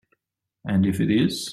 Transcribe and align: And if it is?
And 0.65 0.85
if 0.85 0.99
it 0.99 1.11
is? 1.11 1.49